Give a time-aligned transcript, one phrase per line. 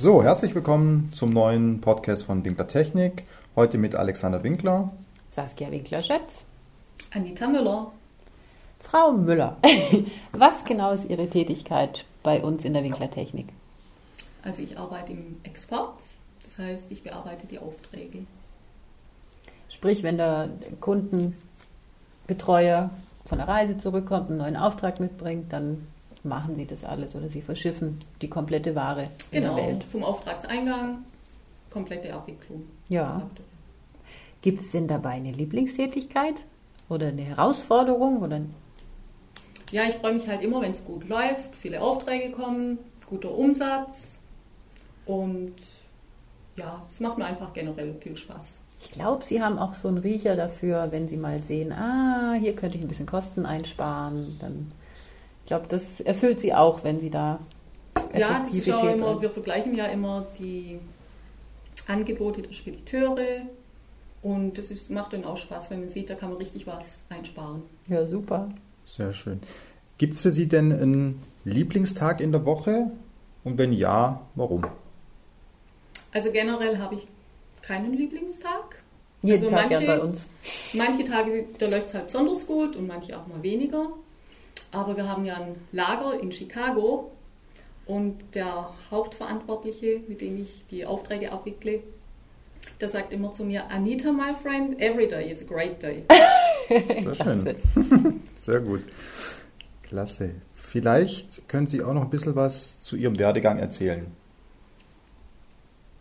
[0.00, 3.24] So, herzlich willkommen zum neuen Podcast von Winkler Technik.
[3.56, 4.92] Heute mit Alexander Winkler.
[5.34, 6.44] Saskia Winkler-Schöpf.
[7.10, 7.90] Anita Müller.
[8.78, 9.56] Frau Müller,
[10.32, 13.48] was genau ist Ihre Tätigkeit bei uns in der Winkler Technik?
[14.44, 16.00] Also ich arbeite im Export,
[16.44, 18.20] das heißt, ich bearbeite die Aufträge.
[19.68, 22.90] Sprich, wenn der Kundenbetreuer
[23.24, 25.88] von der Reise zurückkommt, einen neuen Auftrag mitbringt, dann
[26.24, 29.84] machen Sie das alles oder Sie verschiffen die komplette Ware genau, in der Welt.
[29.84, 31.04] vom Auftragseingang,
[31.70, 32.64] komplette Abwicklung.
[32.88, 33.22] Ja.
[34.42, 36.44] Gibt es denn dabei eine Lieblingstätigkeit
[36.88, 38.22] oder eine Herausforderung?
[38.22, 38.42] Oder?
[39.72, 44.18] Ja, ich freue mich halt immer, wenn es gut läuft, viele Aufträge kommen, guter Umsatz
[45.06, 45.54] und
[46.56, 48.58] ja, es macht mir einfach generell viel Spaß.
[48.80, 52.54] Ich glaube, Sie haben auch so einen Riecher dafür, wenn Sie mal sehen, ah, hier
[52.54, 54.72] könnte ich ein bisschen Kosten einsparen, dann
[55.48, 57.40] glaube, das erfüllt sie auch, wenn sie da.
[58.16, 60.78] Ja, das ist auch immer, wir vergleichen ja immer die
[61.86, 63.42] Angebote der Spediteure
[64.22, 67.02] und das ist, macht dann auch Spaß, wenn man sieht, da kann man richtig was
[67.08, 67.62] einsparen.
[67.88, 68.50] Ja, super.
[68.84, 69.40] Sehr schön.
[69.96, 72.90] Gibt es für Sie denn einen Lieblingstag in der Woche?
[73.44, 74.64] Und wenn ja, warum?
[76.12, 77.06] Also generell habe ich
[77.62, 78.82] keinen Lieblingstag.
[79.22, 80.28] Jeden also Tag manche, ja bei uns.
[80.74, 83.88] Manche Tage, da läuft es halt besonders gut und manche auch mal weniger.
[84.70, 87.10] Aber wir haben ja ein Lager in Chicago
[87.86, 91.82] und der Hauptverantwortliche, mit dem ich die Aufträge abwickle,
[92.80, 96.04] der sagt immer zu mir, Anita, my friend, every day is a great day.
[96.68, 97.56] Sehr schön.
[98.40, 98.82] Sehr gut.
[99.82, 100.32] Klasse.
[100.54, 104.06] Vielleicht können Sie auch noch ein bisschen was zu Ihrem Werdegang erzählen.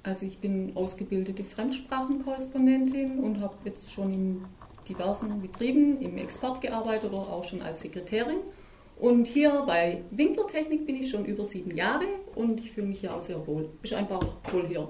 [0.03, 4.45] Also ich bin ausgebildete Fremdsprachenkorrespondentin und habe jetzt schon in
[4.87, 8.37] diversen Betrieben im Export gearbeitet oder auch schon als Sekretärin.
[8.99, 12.05] Und hier bei Winklertechnik bin ich schon über sieben Jahre
[12.35, 13.69] und ich fühle mich hier auch sehr wohl.
[13.83, 14.87] Ist einfach toll hier.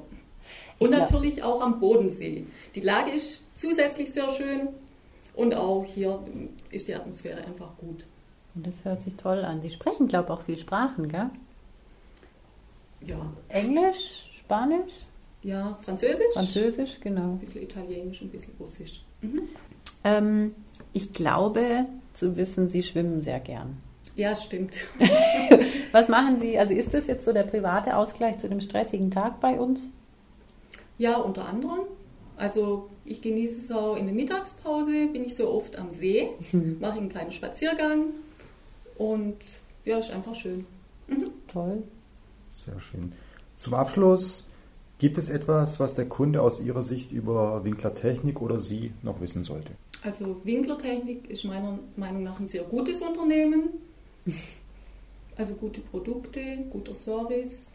[0.79, 2.45] Und natürlich auch am Bodensee.
[2.75, 4.69] Die Lage ist zusätzlich sehr schön
[5.35, 6.23] und auch hier
[6.71, 8.05] ist die Atmosphäre einfach gut.
[8.55, 9.61] Und das hört sich toll an.
[9.61, 11.29] Sie sprechen, glaube ich, auch viel Sprachen, gell?
[13.01, 13.31] Ja.
[13.49, 14.93] Englisch, Spanisch?
[15.43, 16.33] Ja, Französisch.
[16.33, 17.33] Französisch, genau.
[17.33, 19.03] Ein bisschen Italienisch, ein bisschen Russisch.
[19.21, 19.43] Mhm.
[20.03, 20.55] Ähm,
[20.93, 23.77] ich glaube zu wissen, Sie schwimmen sehr gern.
[24.15, 24.75] Ja, stimmt.
[25.91, 26.57] Was machen Sie?
[26.57, 29.89] Also ist das jetzt so der private Ausgleich zu dem stressigen Tag bei uns?
[30.97, 31.81] Ja, unter anderem.
[32.35, 36.77] Also ich genieße es auch in der Mittagspause, bin ich so oft am See, mhm.
[36.79, 38.05] mache einen kleinen Spaziergang
[38.97, 39.37] und
[39.85, 40.65] ja, ist einfach schön.
[41.07, 41.31] Mhm.
[41.47, 41.83] Toll.
[42.51, 43.13] Sehr schön.
[43.55, 44.47] Zum Abschluss,
[44.99, 49.19] gibt es etwas, was der Kunde aus Ihrer Sicht über Winkler Technik oder Sie noch
[49.21, 49.71] wissen sollte?
[50.07, 53.71] Also Winkler Technik ist meiner Meinung nach ein sehr gutes Unternehmen.
[55.35, 57.71] Also gute Produkte, guter Service.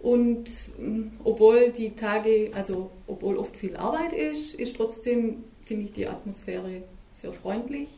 [0.00, 0.50] Und
[0.80, 6.08] ähm, obwohl die Tage, also obwohl oft viel Arbeit ist, ist trotzdem, finde ich, die
[6.08, 6.82] Atmosphäre
[7.14, 7.88] sehr freundlich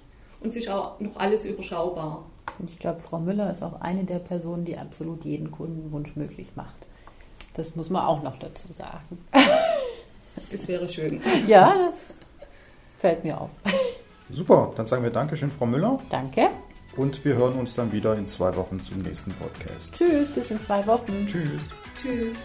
[0.40, 2.26] und es ist auch noch alles überschaubar.
[2.66, 6.86] Ich glaube, Frau Müller ist auch eine der Personen, die absolut jeden Kundenwunsch möglich macht.
[7.54, 9.18] Das muss man auch noch dazu sagen.
[10.52, 11.20] Das wäre schön.
[11.48, 12.14] Ja, das
[12.98, 13.50] fällt mir auf.
[14.30, 15.98] Super, dann sagen wir Dankeschön, Frau Müller.
[16.10, 16.48] Danke.
[16.96, 19.92] Und wir hören uns dann wieder in zwei Wochen zum nächsten Podcast.
[19.92, 21.26] Tschüss, bis in zwei Wochen.
[21.26, 21.70] Tschüss.
[21.94, 22.36] Tschüss.